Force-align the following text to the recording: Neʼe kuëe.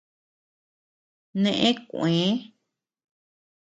Neʼe 1.41 1.69
kuëe. 1.89 2.29